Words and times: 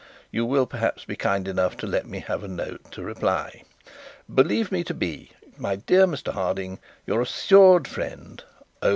You 0.31 0.45
will, 0.47 0.65
perhaps, 0.65 1.05
be 1.05 1.15
kind 1.15 1.47
enough 1.47 1.77
to 1.77 1.87
give 1.87 2.07
me 2.07 2.25
a 2.27 2.47
note 2.47 2.97
in 2.97 3.05
reply. 3.05 3.61
"Believe 4.33 4.71
me 4.71 4.83
to 4.85 4.95
be, 4.95 5.29
My 5.59 5.75
dear 5.75 6.07
Mr 6.07 6.33
Harding, 6.33 6.79
Your 7.05 7.21
assured 7.21 7.87
friend, 7.87 8.43
OBH. 8.81 8.89